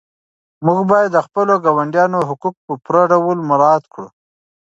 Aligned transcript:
موږ 0.65 0.79
باید 0.91 1.09
د 1.13 1.17
خپلو 1.25 1.53
ګاونډیانو 1.65 2.19
حقوق 2.29 2.55
په 2.65 2.73
پوره 2.83 3.03
ډول 3.11 3.37
مراعات 3.49 3.83
کړو. 3.93 4.07